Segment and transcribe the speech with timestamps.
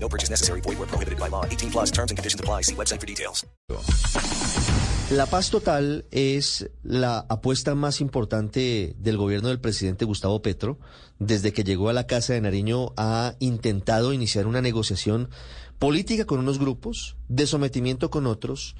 [0.00, 0.60] No purchase necessary.
[0.62, 1.44] Void where prohibited by law.
[1.44, 2.62] 18 plus terms and conditions apply.
[2.62, 3.46] See website for details.
[5.10, 10.78] La paz total es la apuesta más importante del gobierno del presidente Gustavo Petro.
[11.18, 15.30] Desde que llegó a la Casa de Nariño ha intentado iniciar una negociación
[15.78, 18.76] política con unos grupos, de sometimiento con otros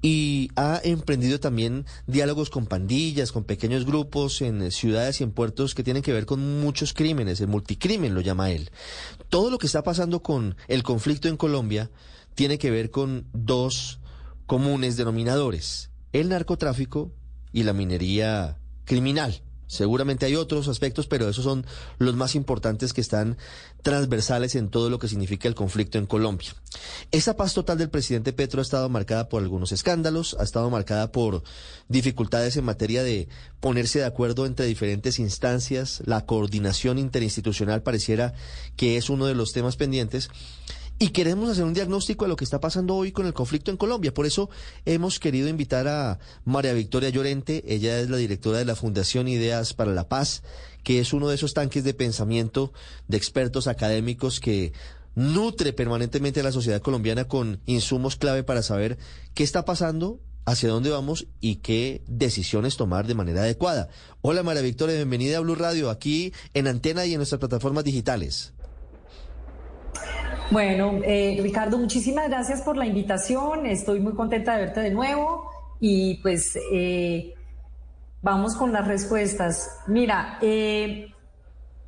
[0.00, 5.74] y ha emprendido también diálogos con pandillas, con pequeños grupos en ciudades y en puertos
[5.74, 8.70] que tienen que ver con muchos crímenes, el multicrimen lo llama él.
[9.28, 11.90] Todo lo que está pasando con el conflicto en Colombia
[12.34, 13.98] tiene que ver con dos
[14.46, 17.12] comunes denominadores, el narcotráfico
[17.52, 19.42] y la minería criminal.
[19.68, 21.64] Seguramente hay otros aspectos, pero esos son
[21.98, 23.36] los más importantes que están
[23.82, 26.54] transversales en todo lo que significa el conflicto en Colombia.
[27.12, 31.12] Esa paz total del presidente Petro ha estado marcada por algunos escándalos, ha estado marcada
[31.12, 31.42] por
[31.88, 33.28] dificultades en materia de
[33.60, 38.32] ponerse de acuerdo entre diferentes instancias, la coordinación interinstitucional pareciera
[38.76, 40.30] que es uno de los temas pendientes.
[41.00, 43.76] Y queremos hacer un diagnóstico de lo que está pasando hoy con el conflicto en
[43.76, 44.12] Colombia.
[44.12, 44.50] Por eso
[44.84, 47.62] hemos querido invitar a María Victoria Llorente.
[47.68, 50.42] Ella es la directora de la Fundación Ideas para la Paz,
[50.82, 52.72] que es uno de esos tanques de pensamiento
[53.06, 54.72] de expertos académicos que
[55.14, 58.98] nutre permanentemente a la sociedad colombiana con insumos clave para saber
[59.34, 63.88] qué está pasando, hacia dónde vamos y qué decisiones tomar de manera adecuada.
[64.20, 68.52] Hola María Victoria, bienvenida a Blue Radio, aquí en Antena y en nuestras plataformas digitales.
[70.50, 73.66] Bueno, eh, Ricardo, muchísimas gracias por la invitación.
[73.66, 77.34] Estoy muy contenta de verte de nuevo y pues eh,
[78.22, 79.68] vamos con las respuestas.
[79.88, 81.12] Mira, eh,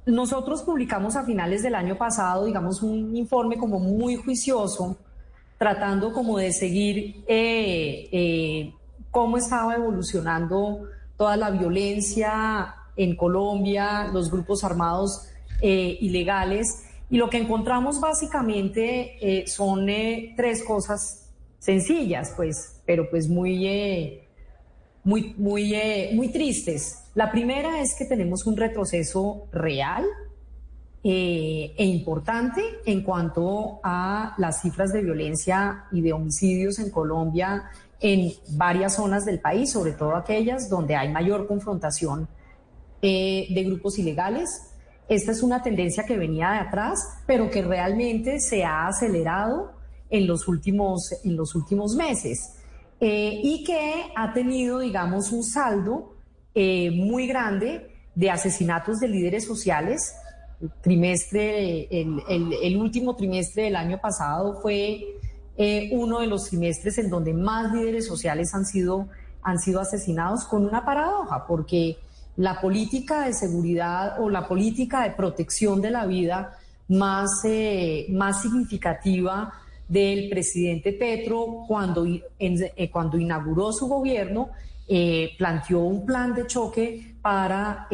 [0.05, 4.99] nosotros publicamos a finales del año pasado, digamos, un informe como muy juicioso,
[5.57, 7.25] tratando como de seguir
[9.11, 10.83] cómo estaba evolucionando
[11.17, 15.29] toda la violencia en Colombia, los grupos armados
[15.63, 21.29] ilegales y lo que encontramos básicamente eh, son eh, tres cosas
[21.59, 24.29] sencillas, pues, pero pues muy, eh,
[25.03, 25.75] muy, muy,
[26.15, 27.05] muy tristes.
[27.15, 30.07] La primera es que tenemos un retroceso real
[31.03, 37.71] e importante en cuanto a las cifras de violencia y de homicidios en Colombia
[38.01, 42.29] en varias zonas del país, sobre todo aquellas donde hay mayor confrontación
[43.01, 44.70] de grupos ilegales
[45.11, 49.73] esta es una tendencia que venía de atrás, pero que realmente se ha acelerado
[50.09, 52.55] en los últimos, en los últimos meses
[53.01, 56.15] eh, y que ha tenido, digamos, un saldo
[56.55, 60.15] eh, muy grande de asesinatos de líderes sociales.
[60.61, 65.17] El, trimestre, el, último trimestre del año pasado fue
[65.57, 69.09] eh, uno de los trimestres en donde más líderes sociales han sido,
[69.43, 71.97] han sido asesinados con una paradoja, porque
[72.41, 76.57] la política de seguridad o la política de protección de la vida
[76.89, 79.53] más, eh, más significativa
[79.87, 84.49] del presidente Petro cuando, eh, cuando inauguró su gobierno,
[84.89, 87.87] eh, planteó un plan de choque para,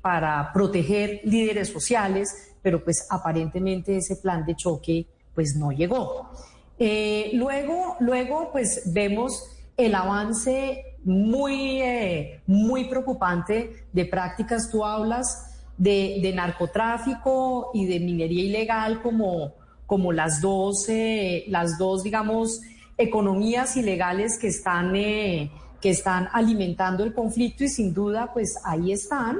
[0.00, 6.30] para proteger líderes sociales, pero pues aparentemente ese plan de choque pues no llegó.
[6.78, 9.44] luego, luego pues vemos
[9.76, 14.70] el avance muy, eh, muy preocupante de prácticas.
[14.70, 19.54] Tú hablas de, narcotráfico y de minería ilegal como,
[19.86, 22.60] como las, dos, eh, las dos, digamos,
[22.96, 28.92] economías ilegales que están, eh, que están alimentando el conflicto y sin duda, pues ahí
[28.92, 29.38] están.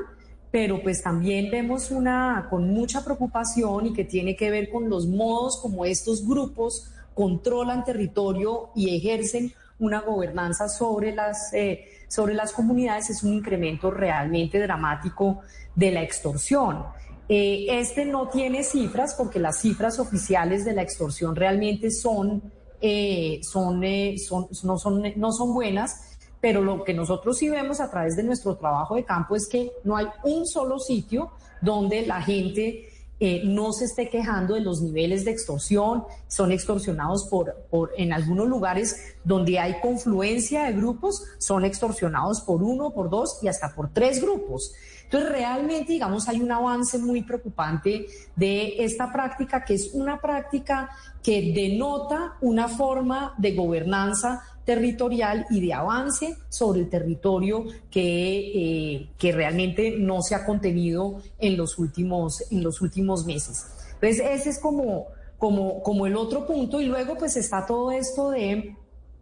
[0.50, 5.06] Pero pues también vemos una con mucha preocupación y que tiene que ver con los
[5.06, 12.52] modos como estos grupos controlan territorio y ejercen una gobernanza sobre las, eh, sobre las
[12.52, 15.40] comunidades es un incremento realmente dramático
[15.74, 16.84] de la extorsión.
[17.28, 22.42] Eh, este no tiene cifras porque las cifras oficiales de la extorsión realmente son,
[22.80, 23.82] eh, son,
[24.18, 28.22] son, no, son, no son buenas, pero lo que nosotros sí vemos a través de
[28.22, 32.88] nuestro trabajo de campo es que no hay un solo sitio donde la gente
[33.24, 38.12] eh, no se esté quejando de los niveles de extorsión, son extorsionados por, por, en
[38.12, 43.76] algunos lugares donde hay confluencia de grupos, son extorsionados por uno, por dos y hasta
[43.76, 44.72] por tres grupos.
[45.04, 50.90] Entonces, realmente, digamos, hay un avance muy preocupante de esta práctica, que es una práctica
[51.22, 59.08] que denota una forma de gobernanza territorial y de avance sobre el territorio que, eh,
[59.18, 63.66] que realmente no se ha contenido en los últimos, en los últimos meses.
[63.94, 65.06] Entonces, ese es como,
[65.38, 66.80] como, como el otro punto.
[66.80, 68.76] Y luego, pues está todo esto de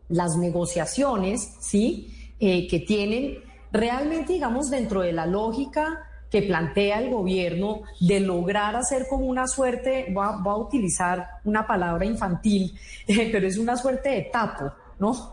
[0.08, 2.14] las negociaciones, ¿sí?
[2.38, 3.38] Eh, que tienen
[3.72, 9.46] realmente, digamos, dentro de la lógica que plantea el gobierno de lograr hacer como una
[9.46, 14.72] suerte, voy a, voy a utilizar una palabra infantil, pero es una suerte de tapo,
[15.00, 15.32] ¿no?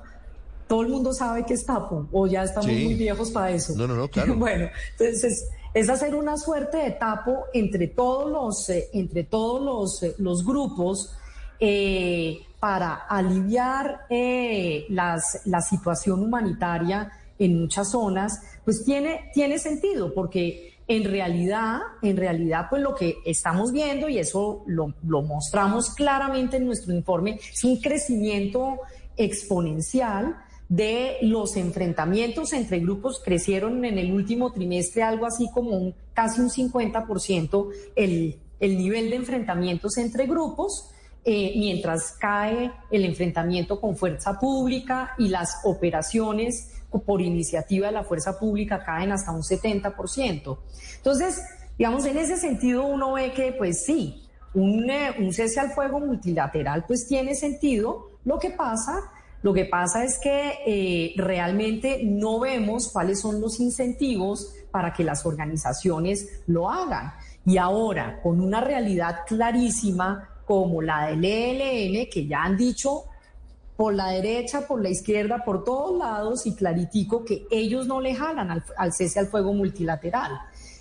[0.67, 2.83] Todo el mundo sabe que es tapo, o ya estamos Sí.
[2.83, 3.73] muy viejos para eso.
[3.75, 4.35] No, no, no, claro.
[4.37, 10.03] bueno, entonces es hacer una suerte de tapo entre todos los, eh, entre todos los,
[10.03, 11.13] eh, los grupos
[11.59, 20.13] eh, para aliviar eh, las, la situación humanitaria en muchas zonas, pues tiene, tiene sentido,
[20.13, 25.91] porque en realidad, en realidad, pues lo que estamos viendo, y eso lo, lo mostramos
[25.91, 28.79] claramente en nuestro informe, es un crecimiento
[29.17, 30.37] exponencial
[30.69, 36.49] de los enfrentamientos entre grupos crecieron en el último trimestre algo así como casi un
[36.49, 40.89] 50% el, el nivel de enfrentamientos entre grupos,
[41.23, 46.71] eh, mientras cae el enfrentamiento con fuerza pública y las operaciones
[47.05, 50.57] por iniciativa de la fuerza pública caen hasta un 70%.
[50.97, 51.41] Entonces,
[51.77, 54.23] digamos, en ese sentido uno ve que, pues sí,
[54.53, 58.06] un, eh, un cese al fuego multilateral pues tiene sentido.
[58.27, 59.09] Lo que pasa,
[59.41, 65.05] lo que pasa es que eh, realmente no vemos cuáles son los incentivos para que
[65.05, 67.13] las organizaciones lo hagan.
[67.45, 73.05] Y ahora, con una realidad clarísima como la del ELN, que ya han dicho
[73.77, 78.13] por la derecha, por la izquierda, por todos lados y claritico que ellos no le
[78.13, 80.33] jalan al, al cese al fuego multilateral.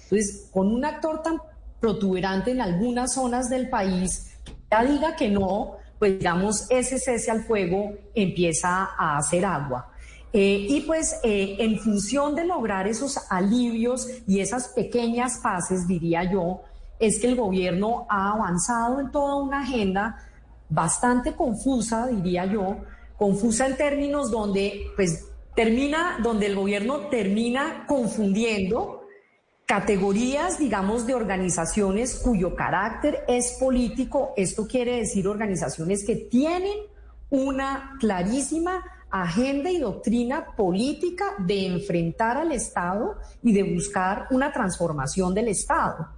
[0.02, 1.40] Entonces, con un actor tan
[1.78, 4.32] protuberante en algunas zonas del país,
[4.68, 9.92] ya diga que no, pues digamos, ese cese al fuego empieza a hacer agua.
[10.32, 16.30] Eh, y pues eh, en función de lograr esos alivios y esas pequeñas paces, diría
[16.30, 16.60] yo,
[16.98, 20.16] es que el gobierno ha avanzado en toda una agenda
[20.68, 22.78] bastante confusa, diría yo,
[23.16, 29.05] confusa en términos donde pues termina, donde el gobierno termina confundiendo
[29.66, 34.32] categorías, digamos, de organizaciones cuyo carácter es político.
[34.36, 36.78] Esto quiere decir organizaciones que tienen
[37.30, 45.34] una clarísima agenda y doctrina política de enfrentar al Estado y de buscar una transformación
[45.34, 46.08] del Estado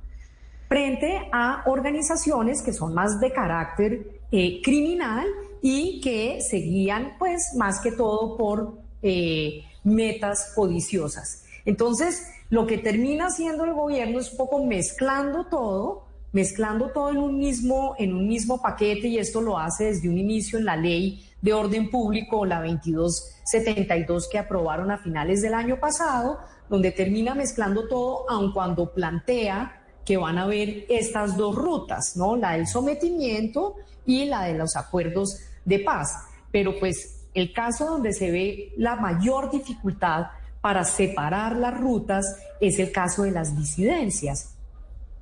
[0.69, 5.27] frente a organizaciones que son más de carácter eh, criminal
[5.63, 11.45] y que se guían, pues, más que todo por eh, metas codiciosas.
[11.65, 17.19] Entonces, lo que termina haciendo el gobierno es un poco mezclando todo, mezclando todo en
[17.19, 20.77] un mismo, en un mismo paquete, y esto lo hace desde un inicio en la
[20.77, 27.35] ley de orden público, la 2272 que aprobaron a finales del año pasado, donde termina
[27.35, 32.37] mezclando todo, aun cuando plantea que van a haber estas dos rutas, ¿no?
[32.37, 36.15] La del sometimiento y la de los acuerdos de paz.
[36.51, 40.29] Pero pues el caso donde se ve la mayor dificultad
[40.69, 44.55] para separar las rutas es el caso de las disidencias,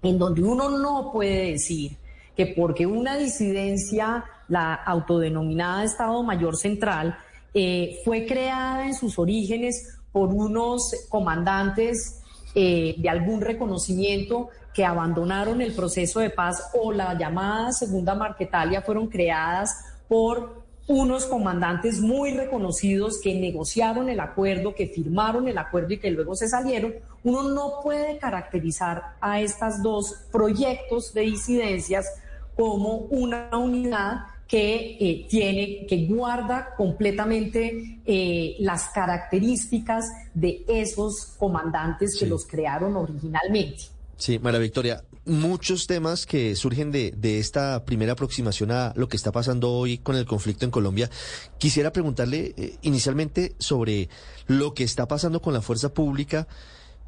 [0.02, 1.96] en donde uno no puede decir
[2.36, 7.16] que porque una disidencia, la autodenominada Estado Mayor Central,
[7.54, 12.20] eh, fue creada en sus orígenes por unos comandantes
[12.56, 18.82] eh, de algún reconocimiento que abandonaron el proceso de paz o la llamada Segunda Marquetalia
[18.82, 19.70] fueron creadas
[20.08, 26.10] por unos comandantes muy reconocidos que negociaron el acuerdo, que firmaron el acuerdo y que
[26.10, 32.06] luego se salieron, uno no puede caracterizar a estas dos proyectos de disidencias
[32.54, 42.16] como una unidad que eh, tiene, que guarda completamente eh, las características de esos comandantes
[42.18, 43.84] que los crearon originalmente.
[44.16, 49.16] Sí, María Victoria, muchos temas que surgen de, de esta primera aproximación a lo que
[49.16, 51.10] está pasando hoy con el conflicto en Colombia.
[51.58, 54.08] Quisiera preguntarle eh, inicialmente sobre
[54.46, 56.46] lo que está pasando con la fuerza pública.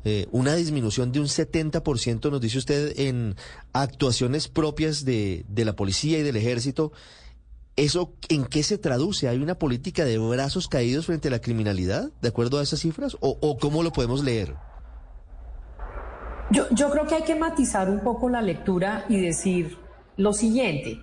[0.04, 3.34] eh, una disminución de un 70%, nos dice usted, en
[3.72, 6.92] actuaciones propias de, de la policía y del ejército.
[7.76, 9.28] ¿Eso en qué se traduce?
[9.28, 13.16] ¿Hay una política de brazos caídos frente a la criminalidad, de acuerdo a esas cifras?
[13.20, 14.56] ¿O, o cómo lo podemos leer?
[16.50, 19.76] Yo, yo creo que hay que matizar un poco la lectura y decir
[20.16, 20.98] lo siguiente.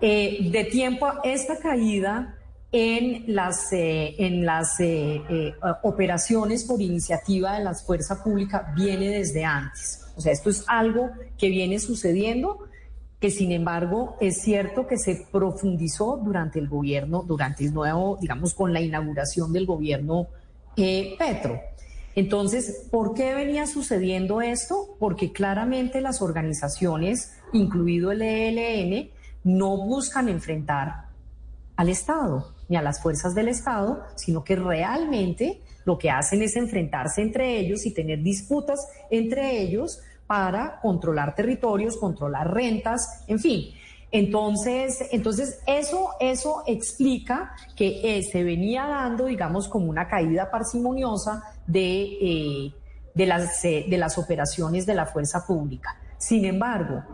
[0.00, 2.36] Eh, de tiempo a esta caída
[2.70, 9.44] en las, eh, en las eh, operaciones por iniciativa de la fuerza pública viene desde
[9.44, 10.06] antes.
[10.16, 12.68] O sea, esto es algo que viene sucediendo,
[13.18, 18.54] que sin embargo es cierto que se profundizó durante el gobierno, durante el nuevo, digamos,
[18.54, 20.28] con la inauguración del gobierno
[20.76, 21.60] Petro.
[22.18, 24.96] Entonces, ¿por qué venía sucediendo esto?
[24.98, 29.10] Porque claramente las organizaciones, incluido el ELN,
[29.44, 31.04] no buscan enfrentar
[31.76, 36.56] al Estado ni a las fuerzas del Estado, sino que realmente lo que hacen es
[36.56, 43.74] enfrentarse entre ellos y tener disputas entre ellos para controlar territorios, controlar rentas, en fin.
[44.10, 51.44] Entonces, entonces eso, eso explica que eh, se venía dando, digamos, como una caída parsimoniosa
[51.68, 52.72] de, eh,
[53.14, 55.96] de, las, eh, de las operaciones de la fuerza pública.
[56.18, 57.04] Sin embargo,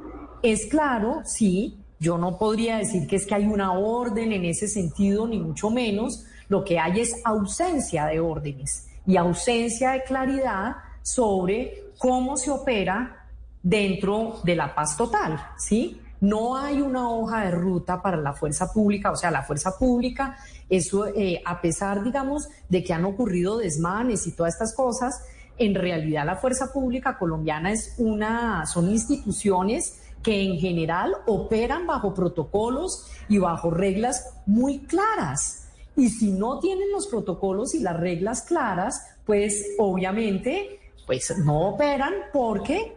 [0.42, 4.68] es claro, sí, yo no podría decir que es que hay una orden en ese
[4.68, 6.24] sentido, ni mucho menos.
[6.48, 13.26] Lo que hay es ausencia de órdenes y ausencia de claridad sobre cómo se opera
[13.62, 16.00] dentro de la paz total, ¿sí?
[16.24, 20.38] No hay una hoja de ruta para la fuerza pública, o sea, la fuerza pública,
[20.70, 25.22] eso, eh, a pesar, digamos, de que han ocurrido desmanes y todas estas cosas,
[25.58, 32.14] en realidad la fuerza pública colombiana es una, son instituciones que en general operan bajo
[32.14, 35.68] protocolos y bajo reglas muy claras.
[35.94, 42.14] Y si no tienen los protocolos y las reglas claras, pues obviamente pues no operan
[42.32, 42.96] porque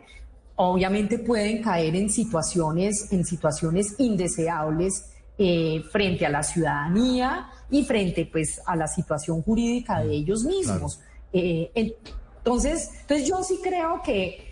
[0.57, 5.05] obviamente pueden caer en situaciones, en situaciones indeseables
[5.37, 10.43] eh, frente a la ciudadanía y frente pues a la situación jurídica de mm, ellos
[10.43, 10.99] mismos.
[11.31, 14.47] Eh, entonces, entonces yo sí creo que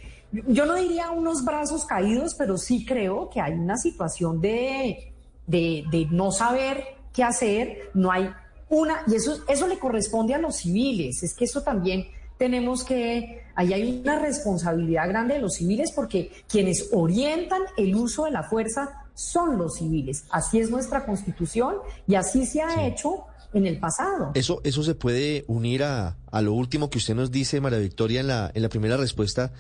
[0.48, 5.12] yo no diría unos brazos caídos, pero sí creo que hay una situación de,
[5.48, 6.84] de, no saber
[7.14, 8.30] qué hacer, no hay
[8.70, 13.44] una, y eso, eso le corresponde a los civiles, es que eso también tenemos que,
[13.56, 18.44] ahí hay una responsabilidad grande de los civiles porque quienes orientan el uso de la
[18.44, 20.26] fuerza son los civiles.
[20.30, 21.76] Así es nuestra constitución
[22.08, 24.32] y así se ha hecho en el pasado.
[24.34, 28.20] Eso, eso se puede unir a, a, lo último que usted nos dice, María Victoria,
[28.20, 29.54] en la, en la primera respuesta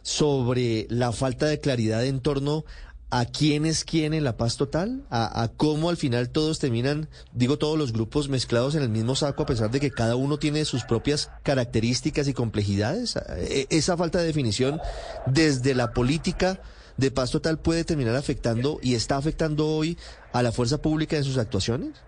[0.00, 2.64] sobre la falta de claridad en torno
[3.10, 7.58] a quién es quién en la paz total, a, cómo al final todos terminan, digo
[7.58, 10.64] todos los grupos mezclados en el mismo saco a pesar de que cada uno tiene
[10.64, 13.16] sus propias características y complejidades.
[13.36, 14.80] E, esa falta de definición
[15.26, 16.60] desde la política
[16.96, 19.98] de paz total puede terminar afectando y está afectando hoy
[20.32, 22.02] a la fuerza pública en sus actuaciones.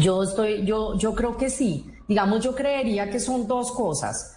[0.00, 1.92] Yo estoy, yo, yo creo que sí.
[2.08, 4.35] Digamos, yo creería que son dos cosas.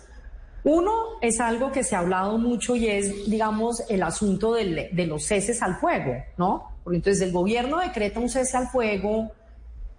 [0.63, 5.23] Uno es algo que se ha hablado mucho y es, digamos, el asunto de los
[5.23, 6.71] ceses al fuego, ¿no?
[6.83, 9.31] Porque entonces el gobierno decreta un cese al fuego,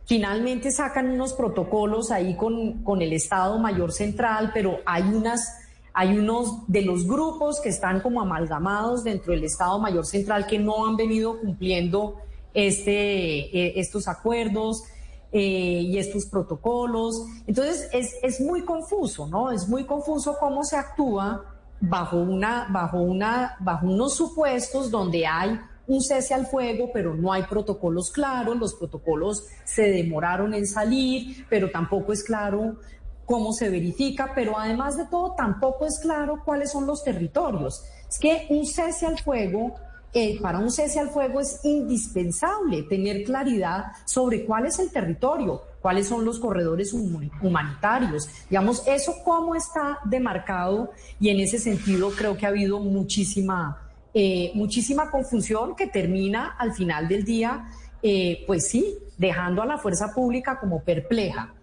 [0.05, 5.57] finalmente sacan unos protocolos ahí con, con el Estado Mayor Central, pero hay unas
[5.93, 10.59] hay unos de los grupos que están como amalgamados dentro del Estado Mayor Central que
[10.59, 12.17] no han venido cumpliendo
[12.55, 14.85] este, eh, estos acuerdos.
[15.33, 17.25] Eh, y estos protocolos.
[17.47, 19.53] Entonces es, es, muy confuso, ¿no?
[19.53, 21.45] Es muy confuso cómo se actúa
[21.81, 25.57] bajo, una, bajo, una, bajo unos supuestos donde hay
[25.87, 31.47] un cese al fuego, pero no hay protocolos claros, los protocolos se demoraron en salir,
[31.49, 32.77] pero tampoco es claro
[33.25, 37.85] cómo se verifica, pero además de todo tampoco es claro cuáles son los territorios.
[38.09, 39.75] Es que un cese al fuego
[40.13, 45.63] eh, para un cese al fuego es indispensable tener claridad sobre cuál es el territorio,
[45.81, 48.29] cuáles son los corredores humanitarios.
[48.49, 50.91] Digamos, eso cómo está demarcado
[51.21, 56.73] y en ese sentido creo que ha habido muchísima, eh, muchísima confusión que termina al
[56.73, 57.67] final del día,
[58.03, 61.55] eh, pues sí, dejando a la fuerza pública como perpleja.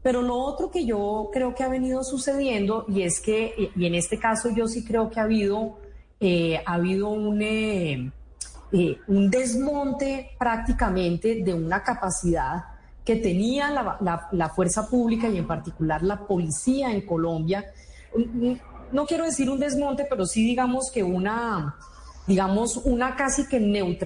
[0.00, 3.96] Pero lo otro que yo creo que ha venido sucediendo y es que, y en
[3.96, 5.78] este caso yo sí creo que ha habido
[6.18, 8.10] eh, ha habido un, eh,
[8.72, 12.64] eh, un desmonte prácticamente de una capacidad
[13.04, 17.64] que tenía la, la, fuerza pública y en particular la policía en Colombia.
[18.90, 21.76] No quiero decir un desmonte, pero sí digamos que una,
[22.26, 24.05] digamos, una casi que neutralidad.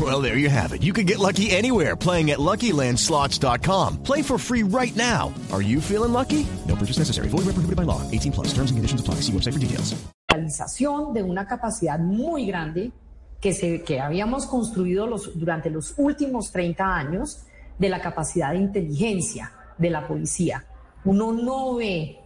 [0.00, 0.82] Well, there you have it.
[0.82, 4.04] You can get lucky anywhere playing at LuckyLandSlots.com.
[4.04, 5.34] Play for free right now.
[5.52, 6.46] Are you feeling lucky?
[6.68, 7.28] No purchase necessary.
[7.28, 8.08] Void where prohibited by law.
[8.08, 8.48] 18 plus.
[8.54, 9.16] Terms and conditions apply.
[9.26, 10.00] See website for details.
[10.30, 12.92] realización de una capacidad muy grande
[13.40, 17.42] que, se, que habíamos construido los, durante los últimos 30 años
[17.78, 20.64] de la capacidad de inteligencia de la policía.
[21.04, 22.18] Uno no ve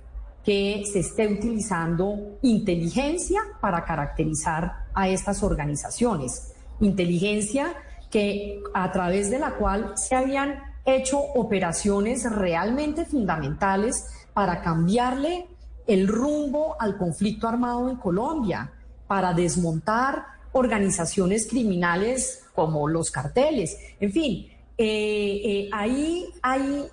[0.44, 6.53] que se esté utilizando inteligencia para caracterizar a estas organizaciones.
[6.80, 7.74] Inteligencia
[8.10, 15.46] que a través de la cual se habían hecho operaciones realmente fundamentales para cambiarle
[15.86, 18.72] el rumbo al conflicto armado en Colombia,
[19.06, 23.76] para desmontar organizaciones criminales como los carteles.
[24.00, 24.46] En fin,
[24.78, 26.88] eh, eh, ahí hay,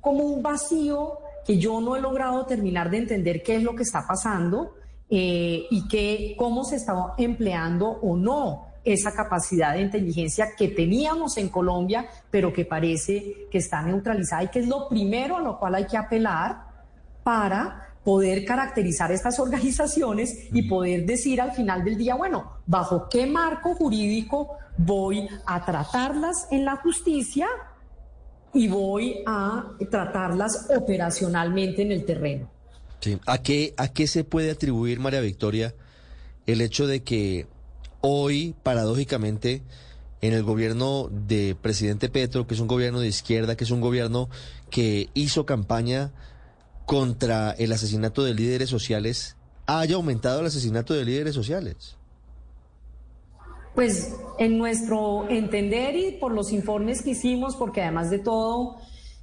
[0.00, 3.82] como un vacío que yo no he logrado terminar de entender qué es lo que
[3.82, 4.74] está pasando
[5.10, 11.36] eh, y que, cómo se está empleando o no esa capacidad de inteligencia que teníamos
[11.36, 15.58] en Colombia, pero que parece que está neutralizada y que es lo primero a lo
[15.58, 16.72] cual hay que apelar
[17.22, 23.26] para poder caracterizar estas organizaciones y poder decir al final del día, bueno, ¿bajo qué
[23.26, 27.46] marco jurídico voy a tratarlas en la justicia
[28.52, 32.50] y voy a tratarlas operacionalmente en el terreno?
[33.00, 33.18] Sí.
[33.26, 35.74] ¿A, qué, ¿A qué se puede atribuir, María Victoria,
[36.46, 37.46] el hecho de que
[38.02, 39.62] hoy, paradójicamente,
[40.20, 43.80] en el gobierno de presidente Petro, que es un gobierno de izquierda, que es un
[43.80, 44.28] gobierno
[44.70, 46.12] que hizo campaña
[46.86, 51.96] contra el asesinato de líderes sociales, haya aumentado el asesinato de líderes sociales?
[53.74, 58.76] Pues en nuestro entender y por los informes que hicimos, porque además de todo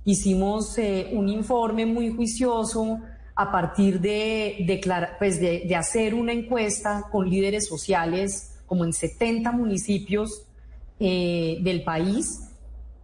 [0.06, 3.00] hicimos eh, un informe muy juicioso
[3.36, 4.82] a partir de,
[5.20, 10.46] pues de, de hacer una encuesta con líderes sociales como en 70 municipios
[11.02, 12.48] eh, del país,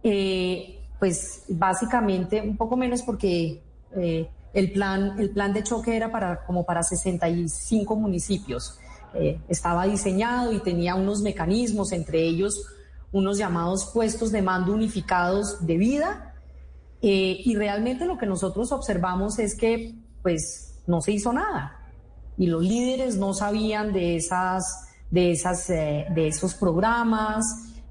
[0.02, 3.62] eh, pues básicamente un poco menos porque
[3.94, 8.78] eh, el, plan, el plan de choque era para, como para 65 municipios.
[9.14, 12.66] Eh, estaba diseñado y tenía unos mecanismos, entre ellos
[13.12, 16.34] unos llamados puestos de mando unificados de vida.
[17.02, 21.80] Eh, y realmente lo que nosotros observamos es que pues no se hizo nada.
[22.36, 27.44] Y los líderes no sabían de, esas, de, esas, eh, de esos programas.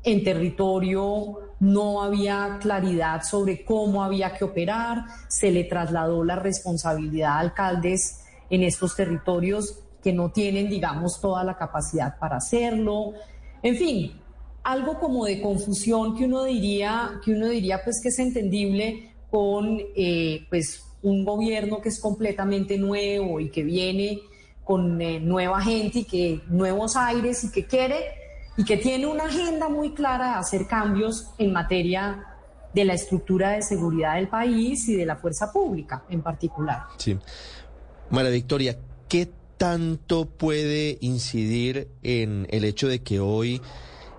[0.03, 5.05] En territorio no había claridad sobre cómo había que operar.
[5.27, 11.43] Se le trasladó la responsabilidad a alcaldes en estos territorios que no tienen, digamos, toda
[11.43, 13.13] la capacidad para hacerlo.
[13.63, 14.21] En fin,
[14.63, 19.79] algo como de confusión que uno diría, que uno diría pues que es entendible con
[19.95, 24.19] eh, pues un gobierno que es completamente nuevo y que viene
[24.65, 28.03] con eh, nueva gente y que nuevos aires y que quiere
[28.57, 32.25] y que tiene una agenda muy clara de hacer cambios en materia
[32.73, 36.83] de la estructura de seguridad del país y de la fuerza pública en particular.
[36.97, 37.17] Sí.
[38.09, 43.61] María Victoria, ¿qué tanto puede incidir en el hecho de que hoy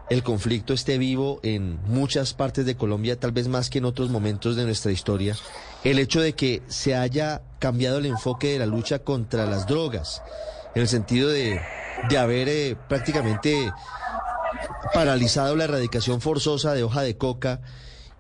[0.09, 4.11] el conflicto esté vivo en muchas partes de Colombia, tal vez más que en otros
[4.11, 5.37] momentos de nuestra historia?
[5.85, 10.23] El hecho de que se haya cambiado el enfoque de la lucha contra las drogas,
[10.75, 11.61] en el sentido de,
[12.09, 13.73] de haber eh, prácticamente
[14.95, 17.61] paralizado la erradicación forzosa de hoja de coca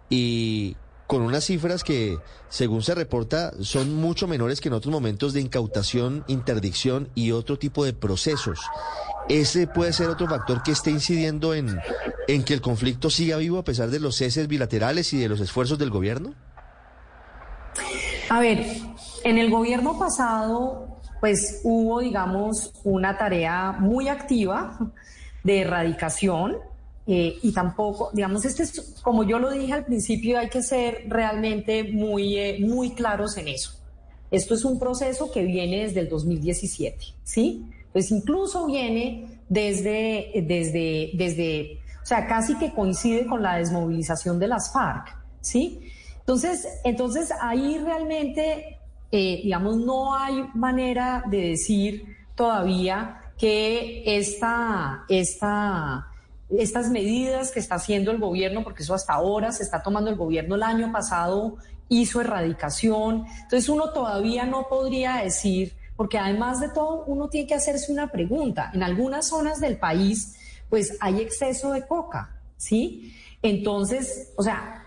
[0.09, 2.18] y con unas cifras que,
[2.49, 7.59] según se reporta, son mucho menores que en otros momentos de incautación, interdicción y otro
[7.59, 8.61] tipo de procesos.
[9.28, 11.78] ¿Ese puede ser otro factor que esté incidiendo en,
[12.28, 15.40] en que el conflicto siga vivo a pesar de los ceses bilaterales y de los
[15.40, 16.34] esfuerzos del gobierno?
[18.28, 18.64] A ver,
[19.24, 24.78] en el gobierno pasado, pues hubo, digamos, una tarea muy activa
[25.42, 26.56] de erradicación
[27.06, 31.04] eh, y tampoco, digamos, este es, como yo lo dije al principio, hay que ser
[31.08, 33.72] realmente muy, eh, muy claros en eso.
[34.30, 37.64] Esto es un proceso que viene desde el 2017, ¿sí?
[37.96, 44.48] Pues incluso viene desde, desde, desde, o sea, casi que coincide con la desmovilización de
[44.48, 45.80] las FARC, ¿sí?
[46.18, 48.80] Entonces, entonces ahí realmente,
[49.11, 52.04] eh, digamos, no hay manera de decir
[52.35, 56.09] todavía que esta, esta,
[56.50, 60.16] estas medidas que está haciendo el gobierno, porque eso hasta ahora se está tomando el
[60.16, 61.56] gobierno el año pasado,
[61.88, 63.24] hizo erradicación.
[63.44, 68.09] Entonces uno todavía no podría decir, porque además de todo uno tiene que hacerse una
[68.09, 68.70] pregunta.
[68.74, 70.37] En algunas zonas del país,
[70.68, 73.14] pues hay exceso de coca, ¿sí?
[73.42, 74.85] Entonces, o sea,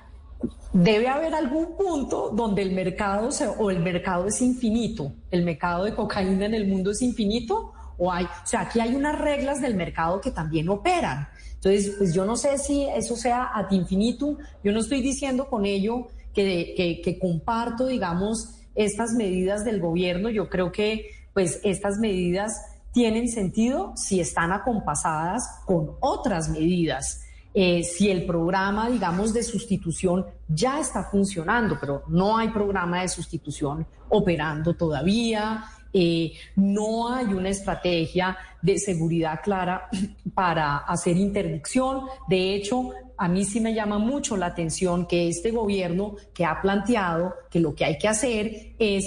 [0.74, 5.86] debe haber algún punto donde el mercado se, o el mercado es infinito, el mercado
[5.86, 9.62] de cocaína en el mundo es infinito, o hay, o sea, aquí hay unas reglas
[9.62, 11.28] del mercado que también operan.
[11.56, 15.66] Entonces, pues yo no sé si eso sea ad infinitum, yo no estoy diciendo con
[15.66, 22.00] ello que, que, que comparto, digamos, estas medidas del gobierno, yo creo que pues estas
[22.00, 22.62] medidas
[22.94, 27.26] tienen sentido si están acompasadas con otras medidas.
[27.54, 33.10] Eh, si el programa, digamos, de sustitución ya está funcionando, pero no hay programa de
[33.10, 39.90] sustitución operando todavía, eh, no hay una estrategia de seguridad clara
[40.34, 42.06] para hacer interdicción.
[42.30, 46.62] De hecho, a mí sí me llama mucho la atención que este gobierno que ha
[46.62, 49.06] planteado que lo que hay que hacer es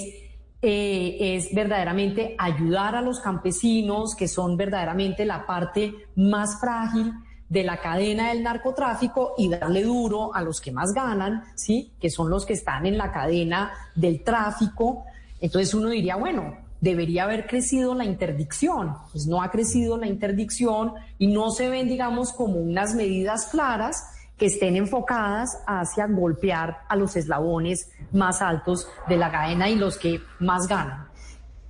[0.65, 7.11] eh, es verdaderamente ayudar a los campesinos, que son verdaderamente la parte más frágil
[7.49, 11.91] de la cadena del narcotráfico y darle duro a los que más ganan, ¿sí?
[11.99, 15.03] Que son los que están en la cadena del tráfico.
[15.41, 18.97] Entonces uno diría, bueno, debería haber crecido la interdicción.
[19.13, 24.03] Pues no ha crecido la interdicción y no se ven, digamos, como unas medidas claras
[24.37, 29.97] que estén enfocadas hacia golpear a los eslabones más altos de la cadena y los
[29.97, 31.07] que más ganan.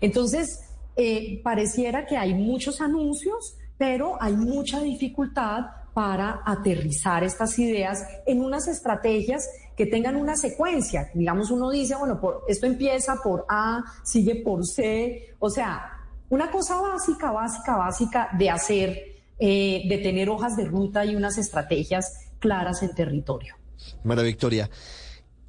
[0.01, 0.61] Entonces,
[0.95, 8.43] eh, pareciera que hay muchos anuncios, pero hay mucha dificultad para aterrizar estas ideas en
[8.43, 11.09] unas estrategias que tengan una secuencia.
[11.13, 15.93] Digamos, uno dice, bueno, esto empieza por A, sigue por C, o sea,
[16.29, 21.37] una cosa básica, básica, básica de hacer, eh, de tener hojas de ruta y unas
[21.37, 23.55] estrategias claras en territorio.
[24.03, 24.69] María Victoria,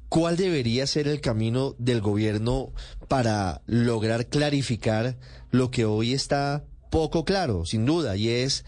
[0.09, 2.71] ¿cuál debería ser el camino del gobierno
[3.07, 5.17] para lograr clarificar
[5.51, 8.65] lo que hoy está poco claro, sin duda, y es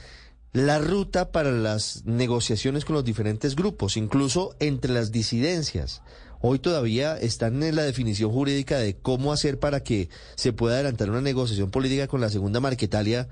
[0.57, 6.01] la ruta para las negociaciones con los diferentes grupos, incluso entre las disidencias?
[6.41, 11.11] Hoy todavía están en la definición jurídica de cómo hacer para que se pueda adelantar
[11.11, 13.27] una negociación política con la segunda Marquetalia,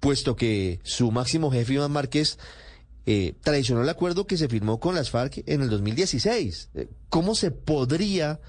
[0.00, 2.36] puesto que su máximo jefe Iván Márquez
[3.06, 6.70] eh, traicionó el acuerdo que se firmó con las FARC en el 2016.
[6.74, 8.40] Eh, ¿Cómo se podría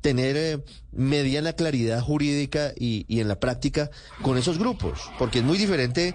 [0.00, 3.90] tener eh, mediana claridad jurídica y, y, en la práctica
[4.22, 5.00] con esos grupos?
[5.18, 6.14] Porque es muy diferente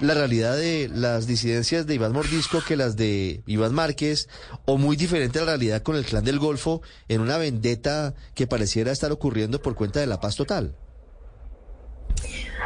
[0.00, 4.28] la realidad de las disidencias de Iván Mordisco que las de Iván Márquez,
[4.64, 8.92] o muy diferente la realidad con el clan del Golfo en una vendetta que pareciera
[8.92, 10.74] estar ocurriendo por cuenta de la paz total.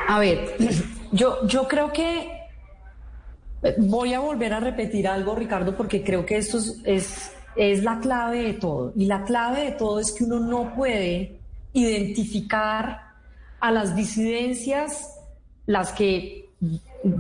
[0.09, 0.57] A ver,
[1.13, 2.41] yo, yo creo que
[3.77, 8.43] Voy a volver a repetir algo, Ricardo, porque creo que esto es, es, la clave
[8.43, 8.93] de todo.
[8.97, 11.41] Y la clave de todo es que uno no puede
[11.75, 13.03] identificar
[13.61, 15.15] a las disidencias,
[15.67, 16.40] las que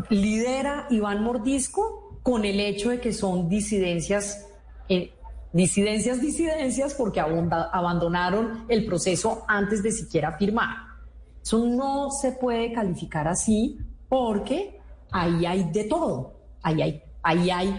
[0.09, 4.47] lidera Iván Mordisco, con el hecho de que son disidencias,
[4.89, 5.13] eh,
[5.53, 10.77] disidencias, disidencias, porque abandonaron el proceso antes de siquiera firmar.
[11.43, 14.79] Eso no se puede calificar así porque
[15.11, 16.35] ahí hay de todo.
[16.63, 17.75] Ahí hay, ahí hay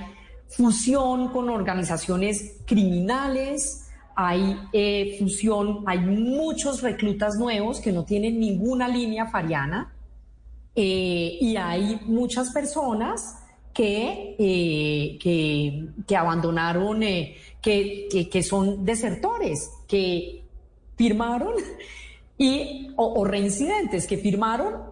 [0.49, 8.87] fusión con organizaciones criminales, hay eh, fusión, hay muchos reclutas nuevos que no tienen ninguna
[8.87, 9.93] línea fariana
[10.75, 13.37] eh, y hay muchas personas
[13.73, 15.17] que, eh,
[16.07, 20.43] que, abandonaron, que, que, son desertores, que
[20.95, 21.53] firmaron
[22.37, 24.91] y, o reincidentes, que firmaron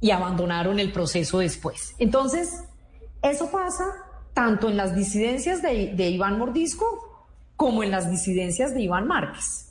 [0.00, 1.94] y abandonaron el proceso después.
[1.98, 2.64] Entonces,
[3.22, 3.84] eso pasa
[4.34, 7.26] tanto en las disidencias de, Iván Mordisco
[7.56, 9.65] como en las disidencias de Iván Márquez.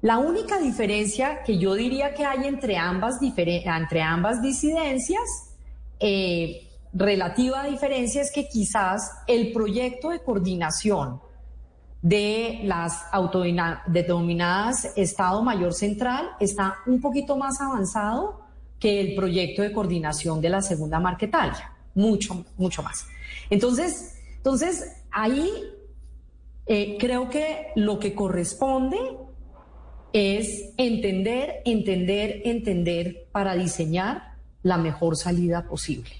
[0.00, 5.50] La única diferencia que yo diría que hay entre ambas, entre ambas disidencias,
[5.98, 11.20] eh, relativa diferencia, es que quizás el proyecto de coordinación
[12.00, 18.40] de las autodenominadas Estado Mayor Central está un poquito más avanzado
[18.78, 23.04] que el proyecto de coordinación de la segunda Marquetalia, mucho, mucho más.
[23.50, 25.50] Entonces, entonces ahí
[26.66, 28.96] eh, creo que lo que corresponde
[30.12, 36.10] es entender, entender, entender para diseñar la mejor salida posible.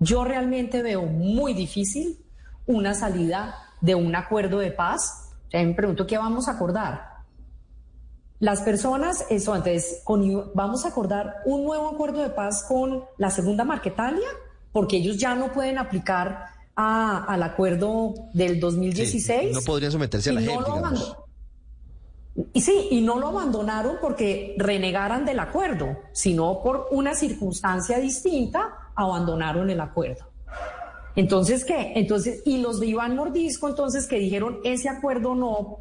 [0.00, 2.18] Yo realmente veo muy difícil
[2.66, 5.30] una salida de un acuerdo de paz.
[5.52, 7.18] O me pregunto qué vamos a acordar.
[8.40, 10.02] Las personas, eso, entonces,
[10.54, 14.28] vamos a acordar un nuevo acuerdo de paz con la segunda Marquetalia,
[14.70, 16.44] porque ellos ya no pueden aplicar
[16.76, 19.52] al acuerdo del 2016.
[19.52, 20.70] no podrían someterse a la gente,
[22.52, 28.92] y sí, y no lo abandonaron porque renegaran del acuerdo, sino por una circunstancia distinta,
[28.94, 30.26] abandonaron el acuerdo.
[31.16, 31.94] Entonces, ¿qué?
[31.96, 35.80] Entonces, y los de Iván Mordisco, entonces, que dijeron, ese acuerdo no,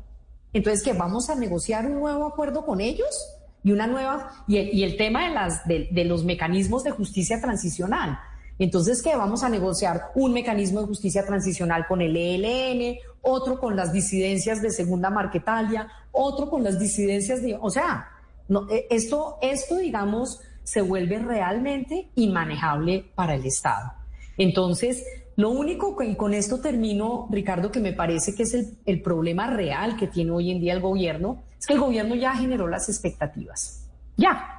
[0.53, 0.93] entonces, ¿qué?
[0.93, 3.33] ¿Vamos a negociar un nuevo acuerdo con ellos?
[3.63, 8.17] Y una nueva, y el, tema de, las, de, los mecanismos de justicia transicional.
[8.59, 9.15] Entonces, ¿qué?
[9.15, 14.61] Vamos a negociar un mecanismo de justicia transicional con el ELN, otro con las disidencias
[14.61, 17.57] de Segunda Marquetalia, otro con las disidencias de...
[17.59, 18.07] O sea,
[18.47, 23.91] no, eh, esto, esto, digamos, se vuelve realmente inmanejable para el Estado.
[24.37, 25.03] Entonces,
[25.35, 29.01] lo único que, y con esto termino, Ricardo, que me parece que es el, el
[29.01, 32.67] problema real que tiene hoy en día el gobierno, es que el gobierno ya generó
[32.67, 33.85] las expectativas.
[34.15, 34.57] Ya,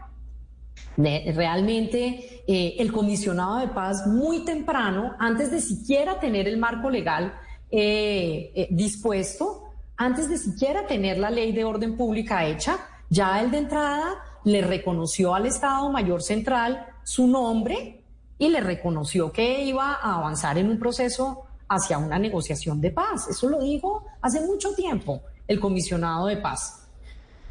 [0.99, 7.35] Realmente eh, el comisionado de paz muy temprano, antes de siquiera tener el marco legal
[7.71, 9.65] eh, eh, dispuesto,
[9.97, 12.79] antes de siquiera tener la ley de orden pública hecha,
[13.11, 18.03] ya él de entrada le reconoció al Estado Mayor Central su nombre
[18.39, 23.29] y le reconoció que iba a avanzar en un proceso hacia una negociación de paz.
[23.29, 26.87] Eso lo dijo hace mucho tiempo el comisionado de paz.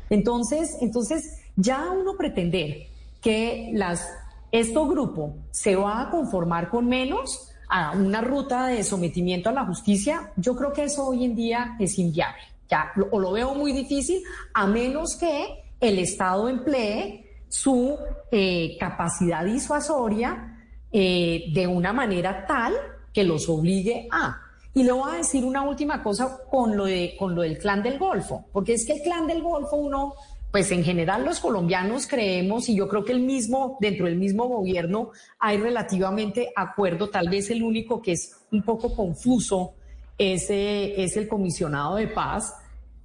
[0.10, 2.88] Entonces, entonces ya uno pretender
[3.22, 4.08] que las,
[4.52, 10.32] grupo se va a conformar con menos a una ruta de sometimiento a la justicia,
[10.36, 12.42] yo creo que eso hoy en día es inviable.
[12.70, 14.22] Ya, o lo veo muy difícil,
[14.54, 17.98] a menos que el Estado emplee su
[18.32, 20.58] eh, capacidad disuasoria
[20.92, 22.74] eh, de una manera tal
[23.14, 24.42] que los obligue a.
[24.74, 27.82] Y le voy a decir una última cosa con lo, de, con lo del clan
[27.82, 30.14] del Golfo, porque es que el clan del Golfo uno
[30.52, 34.48] pues en general los colombianos creemos, y yo creo que el mismo, dentro del mismo
[34.48, 39.74] gobierno hay relativamente acuerdo, tal vez el único que es un poco confuso
[40.18, 42.54] es, es el comisionado de paz,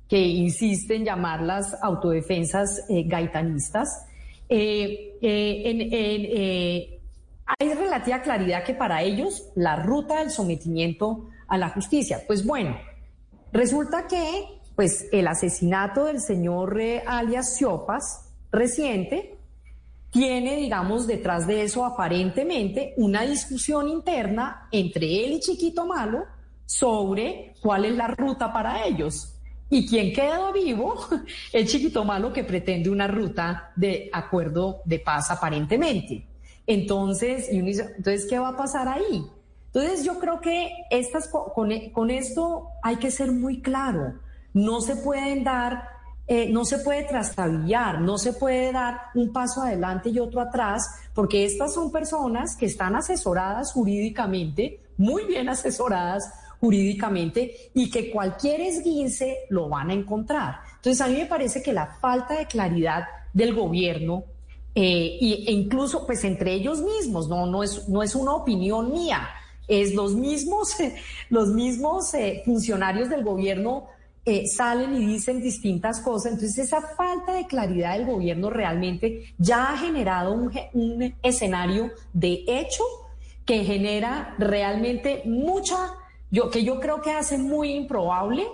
[0.09, 4.05] que insiste en llamar las autodefensas eh, gaitanistas.
[4.47, 7.01] Eh, eh,
[7.47, 12.77] hay relativa claridad que para ellos la ruta del sometimiento a la justicia, pues bueno,
[13.53, 19.37] resulta que pues el asesinato del señor eh, alias Siopas reciente
[20.11, 26.25] tiene, digamos, detrás de eso aparentemente una discusión interna entre él y Chiquito Malo
[26.67, 29.35] sobre cuál es la ruta para ellos.
[29.71, 30.97] Y quien quedó vivo,
[31.53, 36.27] el Chiquito Malo que pretende una ruta de acuerdo de paz aparentemente.
[36.67, 39.27] Entonces, entonces ¿qué va a pasar ahí?
[39.67, 44.21] Entonces yo creo que estas, con esto hay que ser muy claro
[44.55, 45.88] no se pueden dar,
[46.27, 50.83] eh, no se puede trastabillar, no se puede dar un paso adelante y otro atrás,
[51.15, 58.61] porque estas son personas que están asesoradas jurídicamente, muy bien asesoradas jurídicamente, y que cualquier
[58.61, 60.61] esguince lo van a encontrar.
[60.77, 64.25] Entonces, a mí me parece que la falta de claridad del gobierno
[64.75, 69.29] eh, e incluso pues entre ellos mismos, no, no, es, no es una opinión mía,
[69.69, 70.75] es los mismos,
[71.31, 73.88] los mismos eh, funcionarios del gobierno
[74.25, 76.33] eh, salen y dicen distintas cosas.
[76.33, 82.85] Entonces esa falta de claridad del gobierno realmente ya ha generado un, escenario de hecho
[83.45, 85.95] que genera realmente mucha,
[86.31, 88.47] yo, que yo creo que hace muy improbable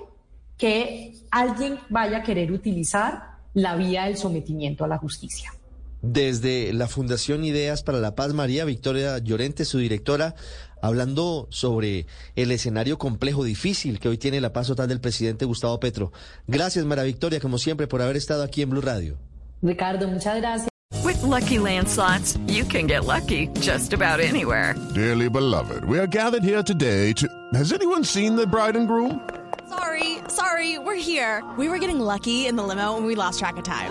[0.56, 5.52] que alguien vaya a querer utilizar la vía del sometimiento a la justicia.
[6.00, 10.34] Desde la Fundación Ideas para la Paz, María Victoria Llorente, su directora,
[10.80, 12.06] hablando sobre
[12.36, 16.12] el escenario complejo, difícil que hoy tiene la paz total del presidente Gustavo Petro.
[16.46, 19.18] Gracias, María Victoria, como siempre, por haber estado aquí en Blue Radio.
[19.60, 20.68] Ricardo, muchas gracias.
[21.04, 24.74] With lucky landslots, you can get lucky just about anywhere.
[24.94, 27.26] Dearly beloved, we are gathered here today to.
[27.54, 29.20] Has anyone seen the bride and groom?
[29.68, 31.42] Sorry, sorry, we're here.
[31.56, 33.90] We were getting lucky in the limo and we lost track of time.